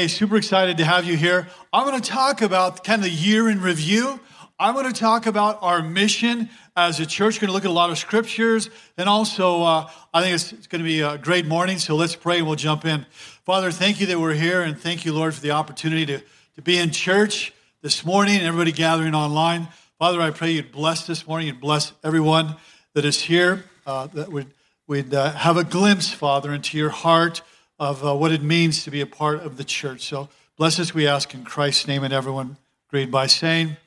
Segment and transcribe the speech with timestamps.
[0.00, 1.46] Hey, super excited to have you here.
[1.74, 4.18] I'm going to talk about kind of the year in review.
[4.58, 7.36] I'm going to talk about our mission as a church.
[7.36, 8.70] We're going to look at a lot of scriptures.
[8.96, 11.78] And also, uh, I think it's, it's, going to be a great morning.
[11.78, 13.04] So let's pray and we'll jump in.
[13.44, 14.62] Father, thank you that we're here.
[14.62, 16.22] And thank you, Lord, for the opportunity to,
[16.54, 19.68] to be in church this morning and everybody gathering online.
[19.98, 21.48] Father, I pray you'd bless this morning.
[21.48, 22.56] You'd bless everyone
[22.94, 24.46] that is here, uh, that would
[24.86, 27.42] we'd uh, have a glimpse, Father, into your heart
[27.80, 30.02] of uh, what it means to be a part of the church.
[30.02, 33.78] So bless us, we ask in Christ's name, and everyone agreed by saying,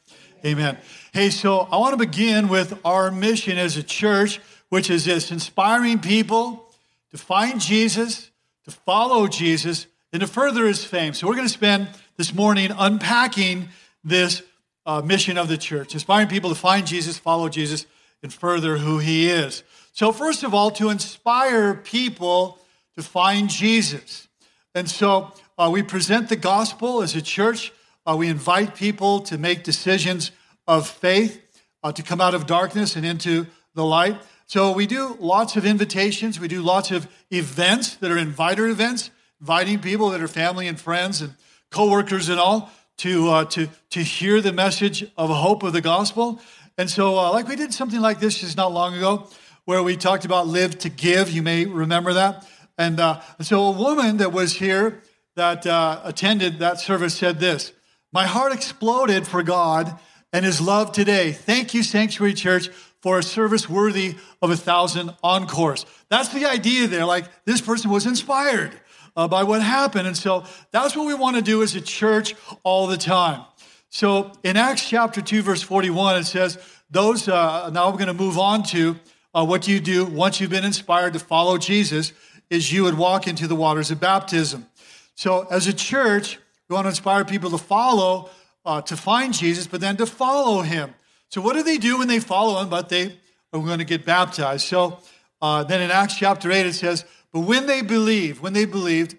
[0.43, 0.77] Amen.
[1.13, 5.31] Hey, so I want to begin with our mission as a church, which is this
[5.31, 6.65] inspiring people
[7.11, 8.31] to find Jesus,
[8.65, 11.13] to follow Jesus, and to further his fame.
[11.13, 11.87] So we're going to spend
[12.17, 13.69] this morning unpacking
[14.03, 14.41] this
[14.85, 17.85] uh, mission of the church, inspiring people to find Jesus, follow Jesus,
[18.21, 19.63] and further who he is.
[19.93, 22.57] So, first of all, to inspire people
[22.95, 24.27] to find Jesus.
[24.75, 27.71] And so uh, we present the gospel as a church.
[28.05, 30.31] Uh, we invite people to make decisions
[30.67, 31.41] of faith,
[31.83, 33.45] uh, to come out of darkness and into
[33.75, 34.21] the light.
[34.45, 36.39] So we do lots of invitations.
[36.39, 39.09] We do lots of events that are inviter events,
[39.39, 41.33] inviting people that are family and friends and
[41.71, 46.39] coworkers and all to, uh, to, to hear the message of hope of the gospel.
[46.77, 49.27] And so, uh, like we did something like this just not long ago,
[49.65, 51.29] where we talked about live to give.
[51.29, 52.47] You may remember that.
[52.77, 55.01] And uh, so a woman that was here
[55.35, 57.73] that uh, attended that service said this
[58.11, 59.99] My heart exploded for God
[60.31, 61.31] and his love today.
[61.31, 62.69] Thank you, Sanctuary Church,
[63.01, 65.85] for a service worthy of a thousand encores.
[66.09, 67.05] That's the idea there.
[67.05, 68.71] Like this person was inspired
[69.15, 70.07] uh, by what happened.
[70.07, 73.45] And so that's what we want to do as a church all the time.
[73.89, 76.57] So in Acts chapter 2, verse 41, it says,
[76.89, 78.95] Those, uh, now we're going to move on to
[79.35, 82.13] uh, what do you do once you've been inspired to follow Jesus
[82.53, 84.67] is you would walk into the waters of baptism.
[85.15, 86.37] So, as a church,
[86.69, 88.29] we want to inspire people to follow,
[88.63, 90.93] uh, to find Jesus, but then to follow him.
[91.29, 92.69] So, what do they do when they follow him?
[92.69, 93.17] But they
[93.51, 94.67] are going to get baptized.
[94.67, 94.99] So,
[95.41, 99.17] uh, then in Acts chapter 8, it says, But when they believed, when they believed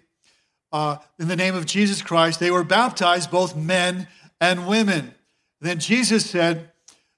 [0.73, 4.07] uh, in the name of Jesus Christ, they were baptized, both men
[4.41, 5.13] and women.
[5.61, 6.71] Then Jesus said,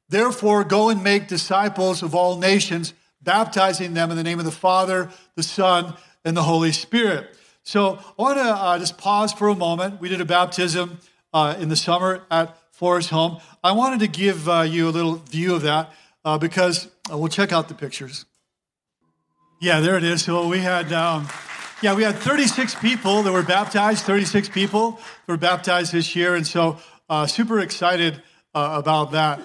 [0.08, 2.94] Therefore, go and make disciples of all nations
[3.26, 5.94] baptizing them in the name of the Father, the Son,
[6.26, 7.34] and the Holy Spirit.
[7.62, 10.00] So I want to uh, just pause for a moment.
[10.00, 10.98] We did a baptism
[11.32, 13.38] uh, in the summer at Forest Home.
[13.62, 15.92] I wanted to give uh, you a little view of that
[16.24, 18.26] uh, because uh, we'll check out the pictures.
[19.60, 20.24] Yeah, there it is.
[20.24, 21.28] So we had, um,
[21.80, 24.04] yeah, we had 36 people that were baptized.
[24.04, 24.98] 36 people
[25.28, 26.78] were baptized this year, and so
[27.08, 28.20] uh, super excited
[28.52, 29.40] about that.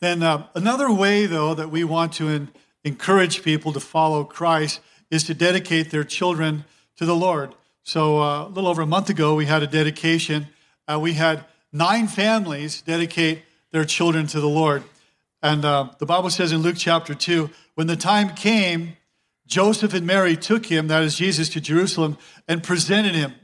[0.00, 0.22] Then
[0.54, 2.48] another way, though, that we want to in,
[2.84, 4.80] encourage people to follow Christ
[5.10, 6.64] is to dedicate their children
[6.96, 7.54] to the Lord.
[7.82, 10.48] So, uh, a little over a month ago, we had a dedication.
[10.88, 14.82] Uh, we had nine families dedicate their children to the Lord.
[15.42, 18.96] And uh, the Bible says in Luke chapter 2 when the time came,
[19.46, 22.18] Joseph and Mary took him, that is Jesus, to Jerusalem
[22.48, 23.34] and presented him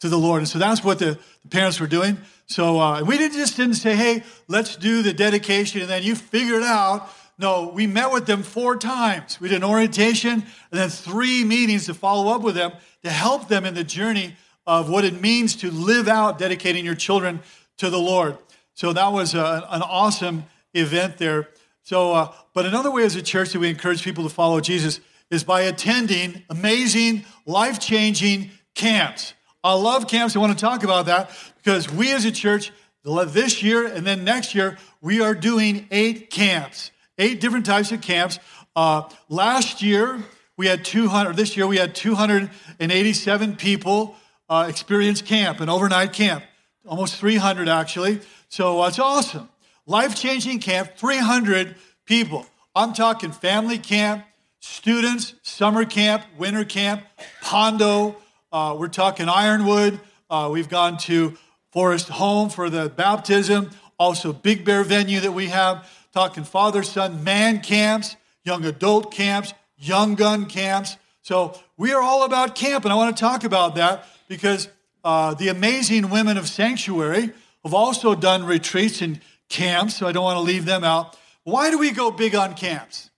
[0.00, 0.40] to the Lord.
[0.40, 2.18] And so that's what the, the parents were doing.
[2.46, 6.14] So uh, we didn't just didn't say, hey, let's do the dedication and then you
[6.14, 7.10] figure it out.
[7.38, 9.40] No, we met with them four times.
[9.40, 12.72] We did an orientation and then three meetings to follow up with them
[13.04, 14.34] to help them in the journey
[14.66, 17.40] of what it means to live out dedicating your children
[17.78, 18.36] to the Lord.
[18.74, 20.44] So that was a, an awesome
[20.74, 21.48] event there.
[21.82, 25.00] So, uh, but another way as a church that we encourage people to follow Jesus
[25.30, 29.34] is by attending amazing, life changing camps.
[29.62, 30.34] I love camps.
[30.34, 32.72] I want to talk about that because we as a church,
[33.04, 38.00] this year and then next year, we are doing eight camps eight different types of
[38.00, 38.38] camps.
[38.74, 40.22] Uh, last year,
[40.56, 44.16] we had 200, this year, we had 287 people
[44.48, 46.44] uh, experience camp, an overnight camp,
[46.86, 48.20] almost 300 actually.
[48.48, 49.48] So uh, it's awesome.
[49.86, 52.46] Life changing camp, 300 people.
[52.74, 54.24] I'm talking family camp,
[54.60, 57.04] students, summer camp, winter camp,
[57.42, 58.16] Pondo.
[58.50, 60.00] Uh, we're talking Ironwood.
[60.30, 61.36] Uh, we've gone to
[61.72, 67.24] Forest Home for the baptism, also Big Bear venue that we have talking father son
[67.24, 70.96] man camps, young adult camps, young gun camps.
[71.22, 74.68] So we are all about camp, and I want to talk about that because
[75.04, 77.32] uh, the amazing women of Sanctuary
[77.64, 81.16] have also done retreats and camps, so I don't want to leave them out.
[81.44, 83.10] Why do we go big on camps?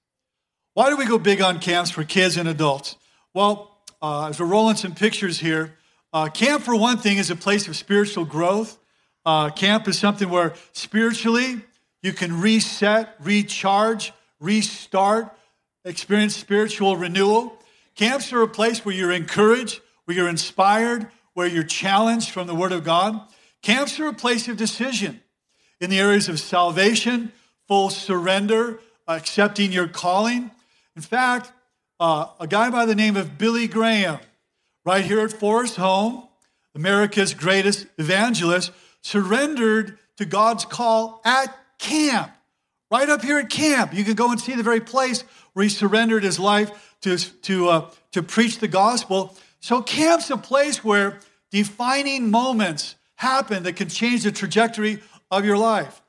[0.74, 2.96] Why do we go big on camps for kids and adults?
[3.34, 5.76] Well, uh, as we're rolling some pictures here,
[6.12, 8.78] uh, camp, for one thing, is a place of spiritual growth.
[9.24, 11.60] Uh, camp is something where spiritually
[12.02, 15.34] you can reset, recharge, restart,
[15.84, 17.58] experience spiritual renewal.
[17.94, 22.54] Camps are a place where you're encouraged, where you're inspired, where you're challenged from the
[22.54, 23.20] Word of God.
[23.62, 25.20] Camps are a place of decision
[25.80, 27.32] in the areas of salvation,
[27.68, 30.50] full surrender, accepting your calling.
[30.96, 31.52] In fact,
[31.98, 34.18] uh, a guy by the name of Billy Graham,
[34.84, 36.24] right here at Forest Home,
[36.74, 38.72] America's greatest evangelist,
[39.02, 42.30] surrendered to God's call at camp.
[42.90, 43.94] Right up here at camp.
[43.94, 45.22] You can go and see the very place
[45.52, 49.36] where he surrendered his life to, to, uh, to preach the gospel.
[49.60, 55.00] So, camp's a place where defining moments happen that can change the trajectory
[55.30, 56.00] of your life.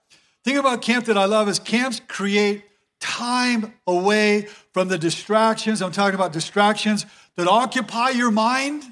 [0.44, 2.64] Thing about camp that I love is camps create
[3.00, 5.82] time away from the distractions.
[5.82, 8.84] I'm talking about distractions that occupy your mind,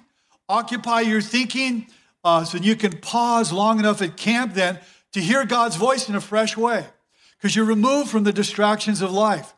[0.47, 1.87] occupy your thinking,
[2.23, 4.79] uh, so you can pause long enough at camp then
[5.13, 6.85] to hear God's voice in a fresh way
[7.37, 9.53] because you're removed from the distractions of life.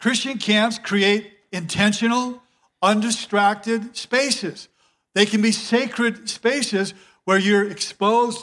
[0.00, 2.42] Christian camps create intentional,
[2.82, 4.68] undistracted spaces.
[5.14, 6.94] They can be sacred spaces
[7.24, 8.42] where you're exposed,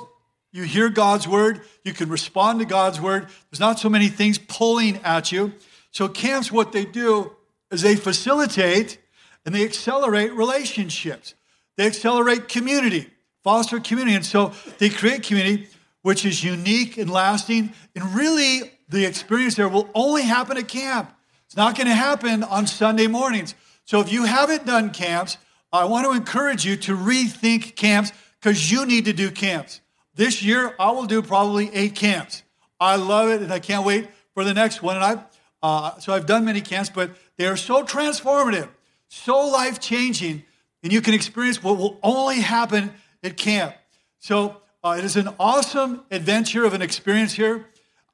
[0.52, 3.28] you hear God's word, you can respond to God's word.
[3.50, 5.54] There's not so many things pulling at you.
[5.92, 7.32] So, camps, what they do
[7.72, 9.00] is they facilitate
[9.46, 11.34] and they accelerate relationships,
[11.76, 13.10] they accelerate community,
[13.44, 14.16] foster community.
[14.16, 15.68] And so, they create community
[16.08, 17.74] which is unique and lasting.
[17.94, 21.14] And really, the experience there will only happen at camp.
[21.46, 23.56] It's not going to happen on Sunday mornings.
[23.84, 25.36] So if you haven't done camps,
[25.74, 29.82] I want to encourage you to rethink camps because you need to do camps.
[30.16, 32.42] This year, I will do probably eight camps.
[32.80, 34.96] I love it, and I can't wait for the next one.
[34.96, 35.24] And I,
[35.62, 38.70] uh, so I've done many camps, but they are so transformative,
[39.10, 40.46] so life changing,
[40.84, 43.76] and you can experience what will only happen at camp.
[44.20, 47.66] So uh, it is an awesome adventure of an experience here.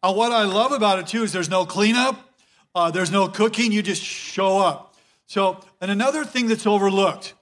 [0.01, 2.33] Uh, what I love about it too is there's no cleanup,
[2.75, 4.95] uh, there's no cooking, you just show up.
[5.27, 7.33] So, and another thing that's overlooked,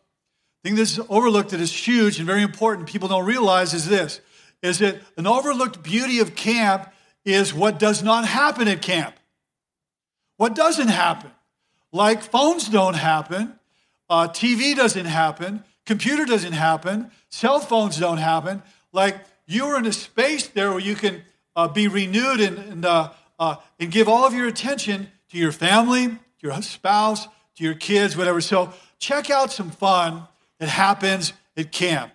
[0.63, 4.21] thing that's overlooked that is huge and very important, people don't realize is this,
[4.62, 6.91] is that an overlooked beauty of camp
[7.25, 9.15] is what does not happen at camp.
[10.38, 11.31] What doesn't happen?
[11.91, 13.59] Like phones don't happen,
[14.09, 19.85] uh, TV doesn't happen, computer doesn't happen, cell phones don't happen like you are in
[19.85, 21.23] a space there where you can
[21.55, 25.51] uh, be renewed and, and, uh, uh, and give all of your attention to your
[25.51, 28.41] family, to your spouse, to your kids, whatever.
[28.41, 30.27] So check out some fun
[30.59, 32.11] that happens at camp.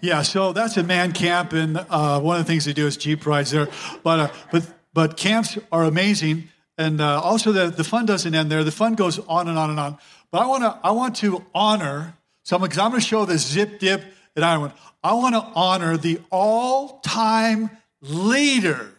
[0.00, 2.96] Yeah, so that's a man camp, and uh, one of the things they do is
[2.96, 3.66] jeep rides there.
[4.04, 8.48] But uh, but but camps are amazing, and uh, also the, the fun doesn't end
[8.48, 8.62] there.
[8.62, 9.98] The fun goes on and on and on.
[10.30, 13.38] But I want to I want to honor someone because I'm going to show the
[13.38, 14.04] zip dip
[14.38, 14.72] at Ironwood.
[15.02, 17.70] I want to honor the all time
[18.00, 18.90] leader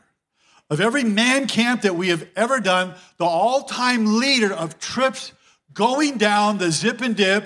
[0.69, 5.31] of every man camp that we have ever done, the all time leader of trips
[5.73, 7.43] going down the zip and dip,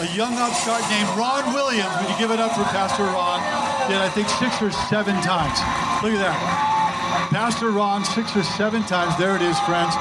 [0.00, 1.94] a young upstart named Ron Williams.
[2.00, 3.40] Would you give it up for Pastor Ron?
[3.88, 5.58] Did I think six or seven times.
[6.02, 7.28] Look at that.
[7.30, 9.16] Pastor Ron, six or seven times.
[9.16, 9.94] There it is, friends.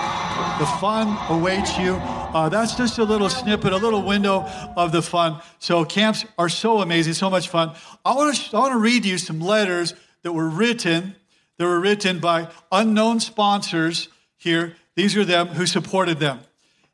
[0.60, 2.02] The fun awaits you.
[2.34, 4.46] Uh, that's just a little snippet, a little window
[4.78, 5.42] of the fun.
[5.60, 7.74] So camps are so amazing, so much fun.
[8.06, 9.94] I want to I want to read you some letters
[10.24, 11.16] that were written
[11.58, 14.08] that were written by unknown sponsors
[14.38, 14.78] here.
[14.96, 16.40] These are them who supported them.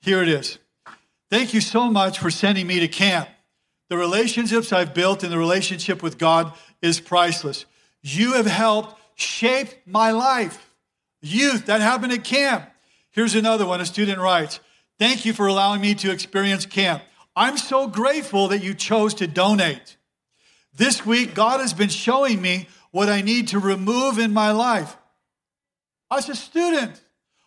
[0.01, 0.57] Here it is.
[1.29, 3.29] Thank you so much for sending me to camp.
[3.89, 6.51] The relationships I've built and the relationship with God
[6.81, 7.65] is priceless.
[8.01, 10.73] You have helped shape my life.
[11.21, 12.69] Youth, that happened at camp.
[13.11, 13.81] Here's another one.
[13.81, 14.59] A student writes,
[14.99, 17.03] Thank you for allowing me to experience camp.
[17.35, 19.97] I'm so grateful that you chose to donate.
[20.73, 24.97] This week, God has been showing me what I need to remove in my life.
[26.11, 26.99] As a student,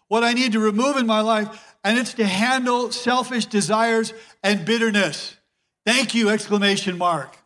[0.06, 4.64] what I need to remove in my life, and it's to handle selfish desires and
[4.64, 5.36] bitterness.
[5.84, 7.36] Thank you, exclamation mark.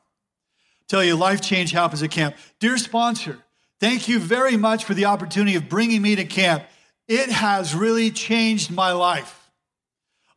[0.89, 2.37] Tell you, life change happens at camp.
[2.61, 3.39] Dear sponsor,
[3.81, 6.65] thank you very much for the opportunity of bringing me to camp.
[7.09, 9.44] It has really changed my life.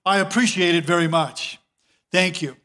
[0.08, 1.60] I appreciate it very much.
[2.12, 2.56] Thank you.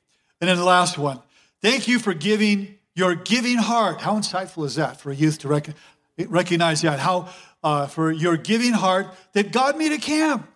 [0.40, 1.20] And then the last one.
[1.60, 4.00] Thank you for giving your giving heart.
[4.00, 5.74] How insightful is that for a youth to rec-
[6.16, 6.98] recognize that?
[6.98, 7.28] How
[7.62, 10.48] uh, for your giving heart that got me to camp.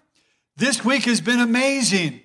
[0.57, 2.21] This week has been amazing.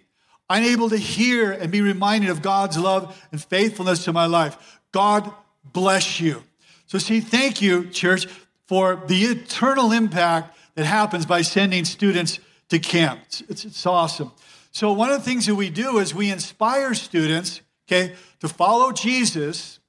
[0.50, 4.80] I'm able to hear and be reminded of God's love and faithfulness to my life.
[4.91, 5.32] God
[5.63, 6.44] bless you.
[6.88, 8.25] So, see, thank you, church,
[8.65, 12.39] for the eternal impact that happens by sending students
[12.70, 13.22] to camp.
[13.25, 14.32] It's, it's, it's awesome.
[14.72, 18.92] So, one of the things that we do is we inspire students, okay, to follow
[18.92, 19.80] Jesus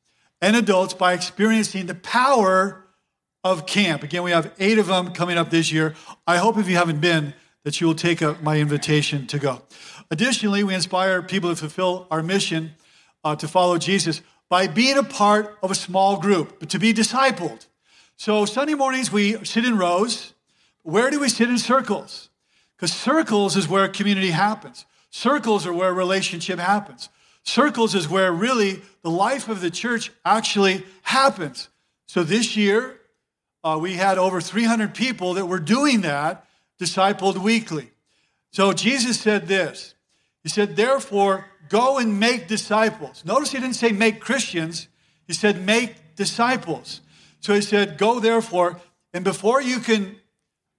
[0.40, 2.84] and adults by experiencing the power
[3.44, 4.02] of camp.
[4.02, 5.94] Again, we have eight of them coming up this year.
[6.26, 7.34] I hope if you haven't been,
[7.64, 9.62] that you will take up my invitation to go.
[10.10, 12.74] Additionally, we inspire people to fulfill our mission
[13.24, 14.20] uh, to follow Jesus?
[14.48, 17.66] By being a part of a small group, but to be discipled.
[18.16, 20.34] So Sunday mornings we sit in rows.
[20.82, 22.28] Where do we sit in circles?
[22.82, 24.86] Because circles is where community happens.
[25.10, 27.10] Circles are where relationship happens.
[27.44, 31.68] Circles is where really the life of the church actually happens.
[32.06, 32.98] So this year,
[33.62, 36.44] uh, we had over 300 people that were doing that,
[36.80, 37.92] discipled weekly.
[38.50, 39.94] So Jesus said this
[40.42, 43.24] He said, Therefore, go and make disciples.
[43.24, 44.88] Notice he didn't say make Christians,
[45.28, 47.00] he said make disciples.
[47.38, 48.80] So he said, Go therefore,
[49.14, 50.16] and before you can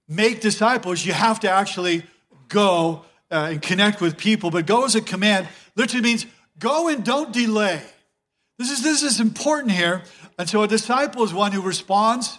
[0.08, 2.04] make disciples, you have to actually
[2.48, 4.50] go uh, and connect with people.
[4.50, 6.26] But go as a command literally means
[6.58, 7.82] go and don't delay.
[8.58, 10.02] This is, this is important here.
[10.38, 12.38] And so a disciple is one who responds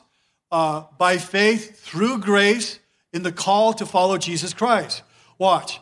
[0.52, 2.80] uh, by faith through grace
[3.12, 5.04] in the call to follow Jesus Christ.
[5.38, 5.80] Watch.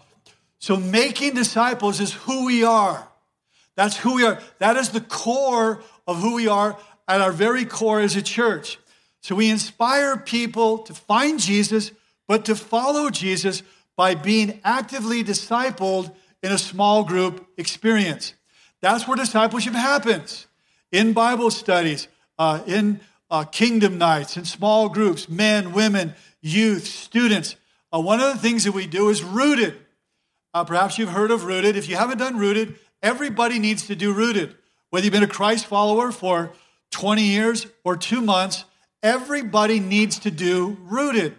[0.59, 3.07] So making disciples is who we are.
[3.75, 4.39] That's who we are.
[4.59, 8.79] That is the core of who we are at our very core as a church.
[9.23, 11.93] So we inspire people to find Jesus,
[12.27, 13.63] but to follow Jesus
[13.95, 16.13] by being actively discipled
[16.43, 18.33] in a small group experience.
[18.81, 20.45] That's where discipleship happens
[20.91, 22.99] in Bible studies, uh, in
[23.31, 27.55] uh, kingdom nights, in small groups, men, women, youth, students.
[27.93, 29.77] Uh, one of the things that we do is rooted.
[30.53, 31.77] Uh, perhaps you've heard of rooted.
[31.77, 34.53] If you haven't done rooted, everybody needs to do rooted.
[34.89, 36.51] Whether you've been a Christ follower for
[36.91, 38.65] 20 years or two months,
[39.03, 41.35] everybody needs to do rooted.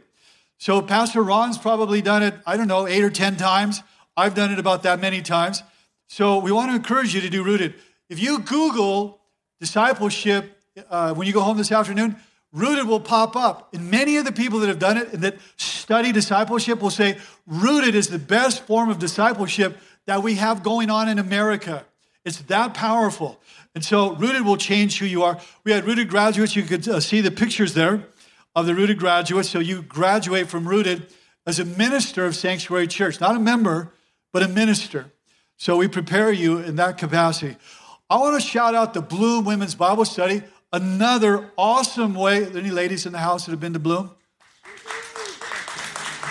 [0.59, 3.83] So Pastor Ron's probably done it, I don't know, eight or 10 times.
[4.17, 5.63] I've done it about that many times.
[6.07, 7.75] So we want to encourage you to do rooted.
[8.09, 9.21] If you Google
[9.59, 12.17] discipleship uh, when you go home this afternoon,
[12.53, 13.75] rooted will pop up.
[13.75, 17.19] And many of the people that have done it and that study discipleship will say
[17.47, 21.85] rooted is the best form of discipleship that we have going on in America.
[22.25, 23.41] It's that powerful.
[23.75, 25.39] And so Rooted will change who you are.
[25.65, 26.55] We had Rooted graduates.
[26.55, 28.07] You could uh, see the pictures there
[28.55, 29.51] of the Rooted graduates.
[29.51, 31.07] So you graduate from Rooted
[31.47, 33.93] as a minister of Sanctuary Church, not a member,
[34.33, 35.13] but a minister.
[35.57, 37.57] So we prepare you in that capacity.
[38.09, 42.45] I want to shout out the Bloom Women's Bible Study, another awesome way.
[42.45, 44.11] Any ladies in the house that have been to Bloom?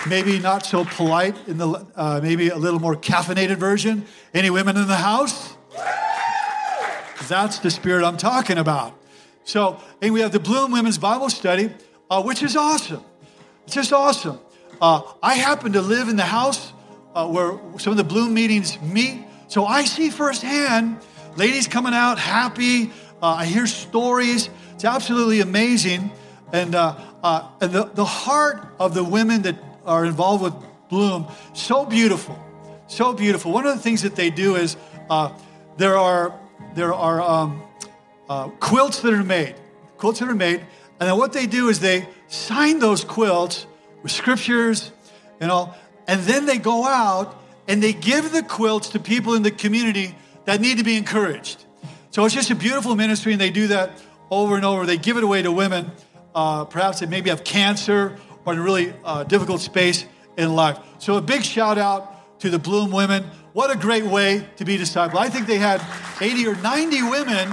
[0.06, 4.04] Maybe not so polite in the, uh, maybe a little more caffeinated version.
[4.34, 5.56] Any women in the house?
[7.28, 8.98] That's the spirit I'm talking about.
[9.44, 11.70] So, and we have the Bloom Women's Bible Study,
[12.10, 13.02] uh, which is awesome.
[13.66, 14.38] It's just awesome.
[14.80, 16.72] Uh, I happen to live in the house
[17.14, 20.98] uh, where some of the Bloom meetings meet, so I see firsthand
[21.36, 22.90] ladies coming out happy.
[23.22, 24.50] Uh, I hear stories.
[24.74, 26.10] It's absolutely amazing.
[26.52, 29.56] And, uh, uh, and the, the heart of the women that
[29.86, 30.54] are involved with
[30.88, 32.38] Bloom, so beautiful.
[32.86, 33.52] So beautiful.
[33.52, 34.76] One of the things that they do is
[35.76, 36.38] there are
[36.74, 37.62] there are um,
[38.28, 39.54] uh, quilts that are made,
[39.96, 40.60] quilts that are made,
[41.00, 43.66] and then what they do is they sign those quilts
[44.02, 44.92] with scriptures
[45.40, 45.76] and all,
[46.06, 50.14] and then they go out and they give the quilts to people in the community
[50.44, 51.64] that need to be encouraged.
[52.10, 53.90] So it's just a beautiful ministry, and they do that
[54.30, 54.86] over and over.
[54.86, 55.90] They give it away to women,
[56.34, 60.04] uh, perhaps they maybe have cancer or in a really uh, difficult space
[60.36, 60.78] in life.
[60.98, 63.24] So a big shout out to the Bloom women.
[63.54, 65.14] What a great way to be discipled.
[65.14, 65.80] I think they had
[66.20, 67.48] 80 or 90 women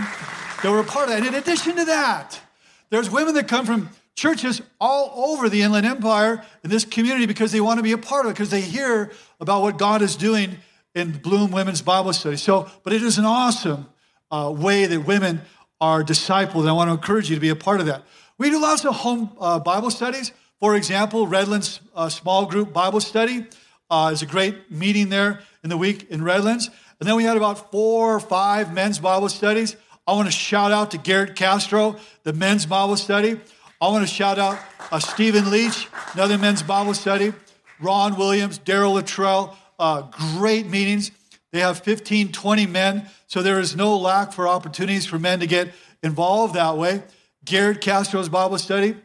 [0.63, 1.19] that were a part of that.
[1.19, 2.41] And in addition to that,
[2.89, 7.51] there's women that come from churches all over the Inland Empire in this community because
[7.51, 10.15] they want to be a part of it, because they hear about what God is
[10.15, 10.57] doing
[10.95, 12.37] in Bloom Women's Bible Study.
[12.37, 13.85] So, but it is an awesome
[14.31, 15.41] uh, way that women
[15.79, 18.01] are discipled, and I want to encourage you to be a part of that.
[18.39, 20.31] We do lots of home uh, Bible studies.
[20.59, 23.45] For example, Redlands uh, small group Bible study
[23.91, 26.69] uh, is a great meeting there in the week in Redlands.
[26.99, 29.75] And then we had about four or five men's Bible studies.
[30.07, 33.39] I want to shout out to Garrett Castro, the men's Bible study.
[33.81, 34.57] I want to shout out
[34.91, 37.33] uh, Stephen Leach, another men's Bible study.
[37.81, 40.03] Ron Williams, Daryl Luttrell, uh,
[40.37, 41.11] great meetings.
[41.51, 45.47] They have 15, 20 men, so there is no lack for opportunities for men to
[45.47, 47.03] get involved that way.
[47.43, 48.95] Garrett Castro's Bible study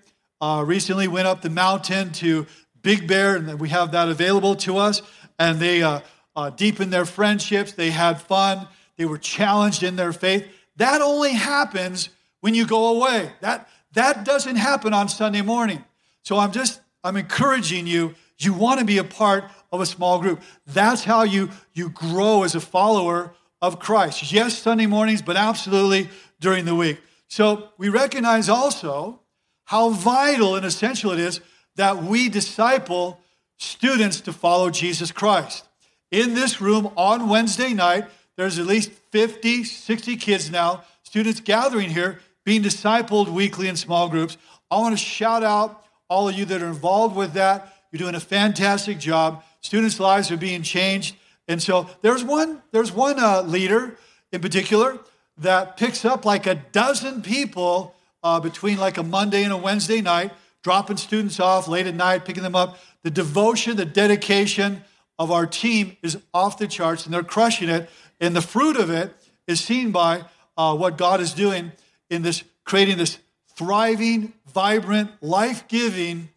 [0.40, 2.46] uh, recently went up the mountain to
[2.86, 5.02] Big Bear, and we have that available to us.
[5.40, 6.02] And they uh,
[6.36, 7.72] uh, deepened their friendships.
[7.72, 8.68] They had fun.
[8.96, 10.46] They were challenged in their faith.
[10.76, 12.10] That only happens
[12.42, 13.32] when you go away.
[13.40, 15.84] That, that doesn't happen on Sunday morning.
[16.22, 20.20] So I'm just, I'm encouraging you, you want to be a part of a small
[20.20, 20.40] group.
[20.68, 24.30] That's how you, you grow as a follower of Christ.
[24.30, 27.00] Yes, Sunday mornings, but absolutely during the week.
[27.26, 29.22] So we recognize also
[29.64, 31.40] how vital and essential it is
[31.76, 33.20] that we disciple
[33.58, 35.66] students to follow Jesus Christ
[36.10, 38.06] in this room on Wednesday night,
[38.36, 44.08] there's at least 50, 60 kids now, students gathering here, being discipled weekly in small
[44.08, 44.36] groups.
[44.70, 47.74] I want to shout out all of you that are involved with that.
[47.90, 49.42] You're doing a fantastic job.
[49.60, 51.16] Students' lives are being changed.
[51.48, 53.96] And so there's one, there's one uh, leader
[54.32, 54.98] in particular
[55.38, 60.00] that picks up like a dozen people uh, between like a Monday and a Wednesday
[60.00, 60.32] night,
[60.66, 62.80] dropping students off late at night, picking them up.
[63.04, 64.82] The devotion, the dedication
[65.16, 67.88] of our team is off the charts, and they're crushing it.
[68.20, 69.14] And the fruit of it
[69.46, 70.24] is seen by
[70.56, 71.70] uh, what God is doing
[72.10, 73.18] in this, creating this
[73.54, 76.30] thriving, vibrant, life giving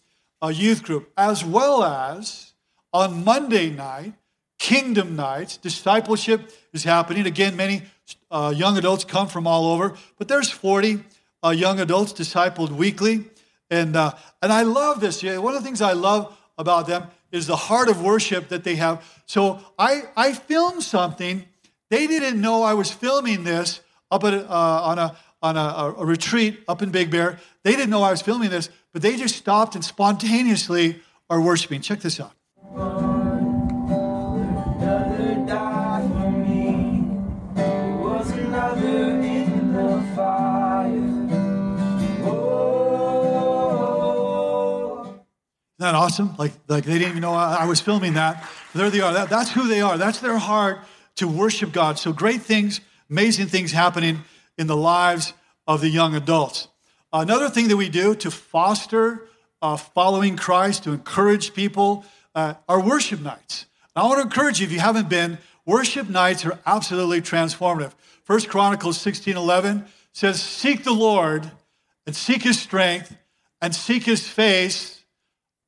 [0.43, 2.53] uh, youth group, as well as
[2.93, 4.13] on Monday night,
[4.59, 7.25] kingdom nights, discipleship is happening.
[7.25, 7.81] Again, many
[8.29, 11.03] uh, young adults come from all over, but there's 40
[11.43, 13.25] uh, young adults discipled weekly.
[13.69, 15.23] And, uh, and I love this.
[15.23, 18.75] One of the things I love about them is the heart of worship that they
[18.75, 19.03] have.
[19.25, 21.45] So I, I filmed something.
[21.89, 26.05] They didn't know I was filming this up at, uh, on, a, on a, a
[26.05, 27.39] retreat up in Big Bear.
[27.63, 31.81] They didn't know I was filming this, but they just stopped and spontaneously are worshiping.
[31.81, 33.08] Check this out.
[45.79, 46.35] That awesome?
[46.37, 48.47] Like, like they didn't even know I, I was filming that.
[48.73, 49.13] There they are.
[49.13, 49.97] That, that's who they are.
[49.97, 50.79] That's their heart
[51.15, 51.97] to worship God.
[51.97, 54.23] So great things, amazing things happening
[54.57, 55.33] in the lives
[55.67, 56.67] of the young adults.
[57.11, 59.27] Another thing that we do to foster
[59.61, 62.05] uh, following Christ, to encourage people,
[62.35, 63.65] uh, are worship nights.
[63.95, 67.93] I want to encourage you, if you haven't been, worship nights are absolutely transformative.
[68.23, 71.51] First Chronicles 16 11 says, Seek the Lord
[72.05, 73.15] and seek his strength
[73.61, 74.98] and seek his face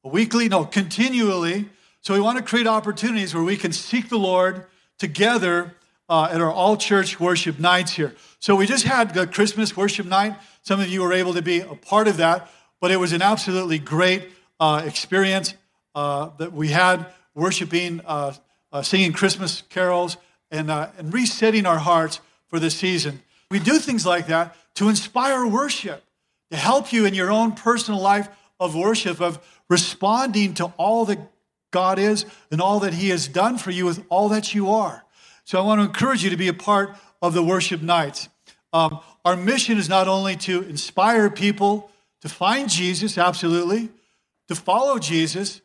[0.04, 1.70] weekly, no, continually.
[2.02, 4.66] So we want to create opportunities where we can seek the Lord
[4.98, 5.76] together
[6.10, 8.16] uh, at our all church worship nights here.
[8.40, 10.36] So we just had the Christmas worship night.
[10.64, 13.22] Some of you were able to be a part of that, but it was an
[13.22, 15.54] absolutely great uh, experience
[15.96, 18.34] uh, that we had worshiping, uh,
[18.72, 20.18] uh, singing Christmas carols,
[20.50, 23.22] and, uh, and resetting our hearts for the season.
[23.50, 26.04] We do things like that to inspire worship,
[26.50, 28.28] to help you in your own personal life
[28.62, 31.20] of worship, of responding to all that
[31.72, 35.04] God is and all that He has done for you with all that you are.
[35.44, 38.30] So I want to encourage you to be a part of the worship nights.
[38.72, 41.90] Um, our mission is not only to inspire people
[42.22, 43.90] to find Jesus, absolutely,
[44.48, 45.62] to follow Jesus,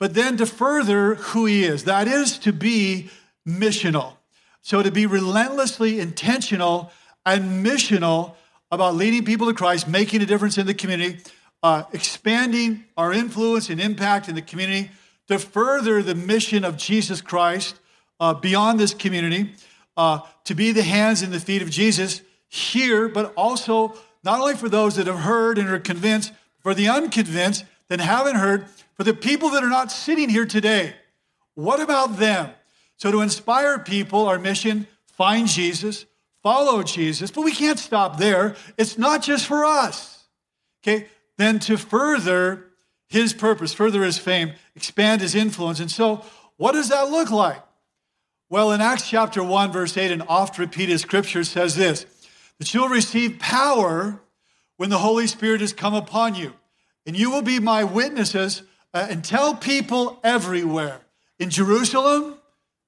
[0.00, 1.84] but then to further who He is.
[1.84, 3.10] That is to be
[3.46, 4.14] missional.
[4.62, 6.92] So to be relentlessly intentional
[7.26, 8.34] and missional
[8.70, 11.20] about leading people to Christ, making a difference in the community
[11.62, 14.90] uh, expanding our influence and impact in the community
[15.28, 17.78] to further the mission of Jesus Christ
[18.20, 19.52] uh, beyond this community,
[19.96, 23.94] uh, to be the hands and the feet of Jesus here, but also
[24.24, 28.36] not only for those that have heard and are convinced, for the unconvinced that haven't
[28.36, 30.94] heard, for the people that are not sitting here today.
[31.54, 32.50] What about them?
[32.96, 36.04] So, to inspire people, our mission find Jesus,
[36.42, 38.56] follow Jesus, but we can't stop there.
[38.76, 40.24] It's not just for us.
[40.82, 41.06] Okay,
[41.38, 42.66] then to further
[43.08, 45.80] his purpose, further his fame, expand his influence.
[45.80, 46.22] And so,
[46.58, 47.62] what does that look like?
[48.50, 52.04] Well, in Acts chapter 1, verse 8, an oft repeated scripture says this
[52.58, 54.20] that you'll receive power
[54.76, 56.52] when the Holy Spirit has come upon you,
[57.06, 61.00] and you will be my witnesses uh, and tell people everywhere
[61.38, 62.34] in Jerusalem,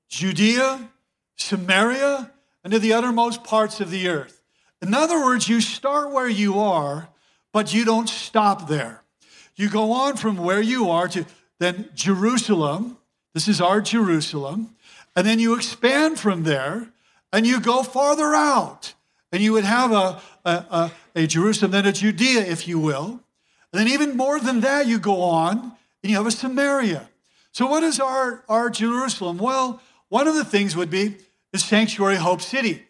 [0.08, 0.90] Judea,
[1.36, 2.32] Samaria,
[2.64, 4.42] and to the uttermost parts of the earth.
[4.82, 7.08] In other words, you start where you are
[7.52, 9.02] but you don't stop there.
[9.56, 11.26] You go on from where you are to
[11.58, 12.96] then Jerusalem.
[13.34, 14.74] This is our Jerusalem.
[15.14, 16.88] And then you expand from there
[17.32, 18.94] and you go farther out.
[19.32, 23.20] And you would have a, a, a, a Jerusalem, then a Judea, if you will.
[23.72, 27.08] And then even more than that, you go on and you have a Samaria.
[27.52, 29.38] So, what is our, our Jerusalem?
[29.38, 31.16] Well, one of the things would be
[31.52, 32.84] the Sanctuary Hope City,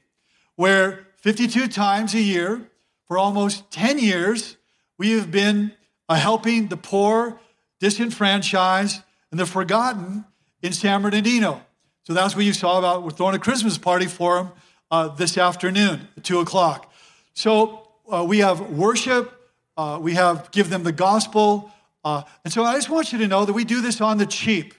[0.57, 2.70] where 52 times a year
[3.11, 4.57] for almost 10 years,
[4.97, 5.73] we have been
[6.09, 7.41] uh, helping the poor,
[7.81, 10.25] disenfranchised, and the forgotten
[10.63, 11.61] in San Bernardino.
[12.05, 13.03] So that's what you saw about.
[13.03, 14.53] We're throwing a Christmas party for them
[14.93, 16.93] uh, this afternoon at 2 o'clock.
[17.35, 21.73] So uh, we have worship, uh, we have give them the gospel.
[22.05, 24.27] Uh, and so I just want you to know that we do this on the
[24.27, 24.73] cheap.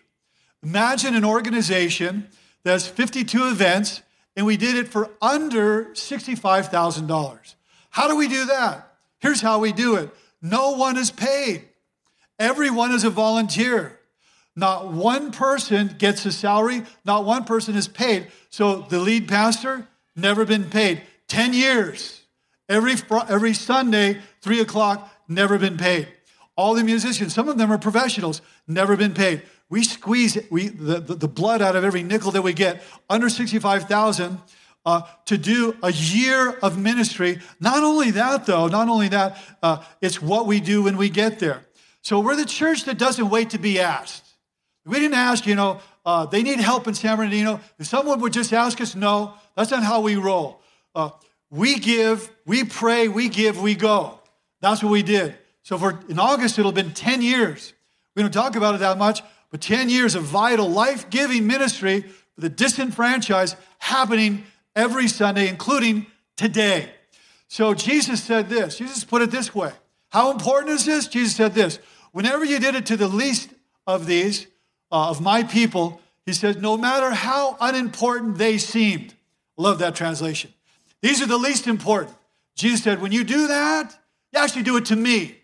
[0.63, 2.29] Imagine an organization
[2.63, 4.01] that has 52 events,
[4.37, 7.55] and we did it for under $65,000.
[7.91, 8.93] How do we do that?
[9.19, 10.09] Here's how we do it
[10.41, 11.65] no one is paid,
[12.39, 13.99] everyone is a volunteer.
[14.53, 18.27] Not one person gets a salary, not one person is paid.
[18.49, 21.03] So the lead pastor, never been paid.
[21.29, 22.21] 10 years.
[22.67, 22.95] Every,
[23.29, 26.09] every Sunday, 3 o'clock, never been paid.
[26.57, 29.41] All the musicians, some of them are professionals, never been paid.
[29.69, 33.29] We squeeze we, the, the, the blood out of every nickel that we get, under
[33.29, 34.37] 65,000
[34.85, 37.39] uh, to do a year of ministry.
[37.59, 41.39] Not only that, though, not only that, uh, it's what we do when we get
[41.39, 41.65] there.
[42.01, 44.25] So we're the church that doesn't wait to be asked.
[44.85, 47.59] We didn't ask, you know, uh, they need help in San Bernardino.
[47.77, 50.61] If someone would just ask us, no, that's not how we roll.
[50.95, 51.11] Uh,
[51.51, 54.19] we give, we pray, we give, we go.
[54.61, 55.35] That's what we did.
[55.63, 57.73] So for in August, it'll have been 10 years.
[58.15, 62.01] We don't talk about it that much, but 10 years of vital, life giving ministry
[62.01, 66.07] for the disenfranchised happening every Sunday, including
[66.37, 66.89] today.
[67.47, 68.77] So Jesus said this.
[68.77, 69.71] Jesus put it this way.
[70.09, 71.07] How important is this?
[71.07, 71.79] Jesus said this.
[72.11, 73.49] Whenever you did it to the least
[73.87, 74.47] of these,
[74.91, 79.13] uh, of my people, he said, no matter how unimportant they seemed.
[79.57, 80.53] Love that translation.
[81.01, 82.15] These are the least important.
[82.55, 83.97] Jesus said, when you do that,
[84.33, 85.35] you actually do it to me.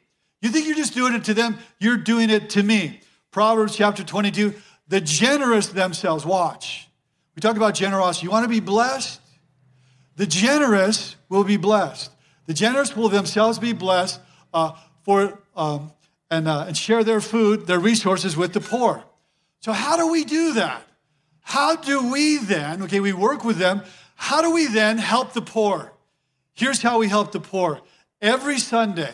[0.42, 3.02] You think you're just doing it to them, you're doing it to me.
[3.32, 4.54] Proverbs chapter 22,
[4.88, 6.87] the generous themselves, watch.
[7.38, 8.26] We talk about generosity.
[8.26, 9.22] You want to be blessed?
[10.16, 12.10] The generous will be blessed.
[12.48, 14.20] The generous will themselves be blessed
[14.56, 14.72] uh,
[15.04, 15.92] for um,
[16.32, 19.04] and, uh, and share their food, their resources with the poor.
[19.60, 20.82] So how do we do that?
[21.42, 22.82] How do we then?
[22.82, 23.84] Okay, we work with them.
[24.16, 25.94] How do we then help the poor?
[26.56, 27.82] Here's how we help the poor.
[28.20, 29.14] Every Sunday,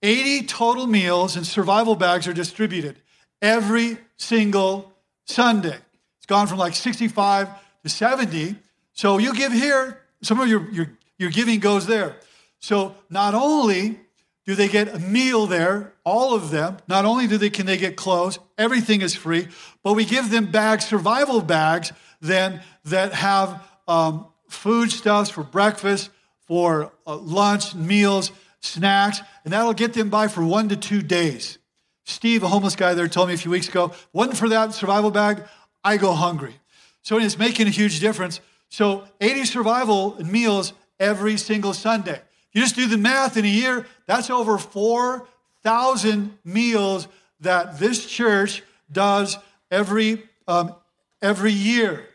[0.00, 3.00] 80 total meals and survival bags are distributed
[3.42, 4.92] every single
[5.24, 5.78] Sunday.
[6.26, 7.48] It's gone from like 65
[7.84, 8.56] to 70.
[8.94, 12.16] So you give here, some of your, your, your giving goes there.
[12.58, 14.00] So not only
[14.44, 17.76] do they get a meal there, all of them, not only do they can they
[17.76, 19.46] get clothes, everything is free,
[19.84, 26.10] but we give them bags, survival bags, then that have um, foodstuffs for breakfast,
[26.40, 31.58] for uh, lunch, meals, snacks, and that'll get them by for one to two days.
[32.02, 35.12] Steve, a homeless guy there, told me a few weeks ago, wasn't for that survival
[35.12, 35.44] bag,
[35.86, 36.56] I go hungry.
[37.02, 38.40] So it's making a huge difference.
[38.70, 42.20] So 80 survival meals every single Sunday.
[42.52, 47.06] You just do the math in a year, that's over 4,000 meals
[47.38, 49.38] that this church does
[49.70, 50.74] every, um,
[51.22, 52.08] every year.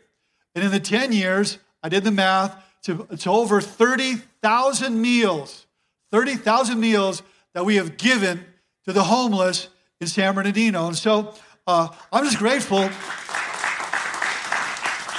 [0.54, 5.66] And in the 10 years, I did the math, to, it's over 30,000 meals,
[6.10, 7.22] 30,000 meals
[7.54, 8.44] that we have given
[8.84, 10.88] to the homeless in San Bernardino.
[10.88, 11.32] And so
[11.66, 12.90] uh, I'm just grateful.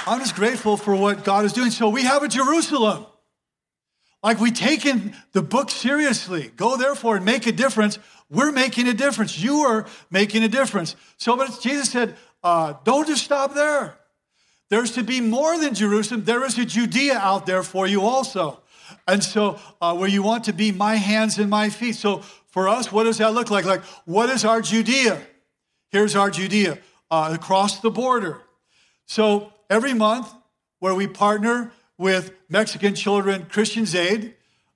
[0.06, 1.70] I'm just grateful for what God is doing.
[1.70, 3.06] So we have a Jerusalem.
[4.22, 6.50] Like we taken the book seriously.
[6.56, 7.98] Go therefore and make a difference.
[8.30, 9.38] We're making a difference.
[9.38, 10.96] You are making a difference.
[11.18, 13.98] So, but Jesus said, uh, don't just stop there.
[14.70, 16.24] There's to be more than Jerusalem.
[16.24, 18.60] There is a Judea out there for you also.
[19.06, 21.96] And so, uh, where you want to be my hands and my feet.
[21.96, 23.64] So, for us, what does that look like?
[23.64, 25.20] Like, what is our Judea?
[25.90, 26.78] Here's our Judea
[27.10, 28.40] uh, across the border.
[29.06, 30.32] So, every month
[30.78, 34.34] where we partner with Mexican Children Christians Aid,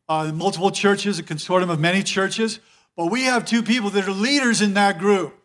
[0.08, 2.58] uh, multiple churches, a consortium of many churches,
[2.96, 5.38] but we have two people that are leaders in that group.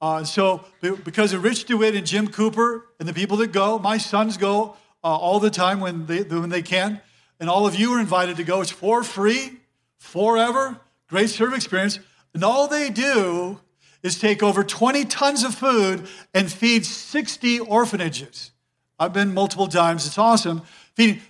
[0.00, 0.64] Uh, so,
[1.04, 4.76] because of Rich DeWitt and Jim Cooper and the people that go, my sons go
[5.04, 7.00] uh, all the time when they, when they can,
[7.38, 8.60] and all of you are invited to go.
[8.60, 9.60] It's for free,
[9.98, 12.00] forever, great service experience.
[12.34, 13.60] And all they do
[14.02, 18.50] is take over 20 tons of food and feed 60 orphanages.
[18.98, 20.06] I've been multiple times.
[20.06, 20.62] It's awesome.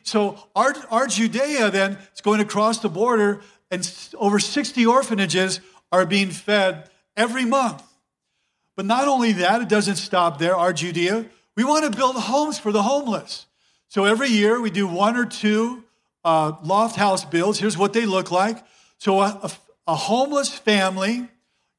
[0.02, 6.04] So our, our Judea then is going across the border, and over 60 orphanages are
[6.04, 7.82] being fed every month.
[8.76, 11.26] But not only that, it doesn't stop there, our Judea.
[11.56, 13.46] We want to build homes for the homeless.
[13.88, 15.84] So every year we do one or two
[16.24, 17.58] uh, loft house builds.
[17.58, 18.58] Here's what they look like.
[18.98, 19.50] So a, a,
[19.86, 21.28] a homeless family,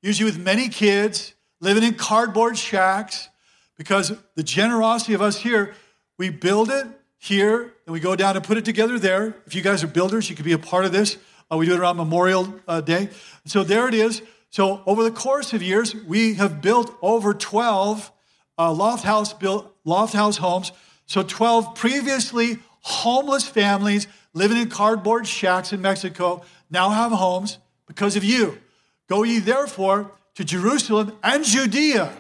[0.02, 3.30] usually with many kids, living in cardboard shacks,
[3.77, 5.73] because the generosity of us here,
[6.17, 9.35] we build it here and we go down and put it together there.
[9.45, 11.17] If you guys are builders, you could be a part of this.
[11.51, 13.09] Uh, we do it around Memorial uh, Day.
[13.45, 14.21] So there it is.
[14.49, 18.11] So over the course of years, we have built over 12
[18.57, 20.71] uh, loft house built loft house homes.
[21.07, 27.57] So 12 previously homeless families living in cardboard shacks in Mexico now have homes
[27.88, 28.59] because of you.
[29.07, 32.11] Go ye therefore to Jerusalem and Judea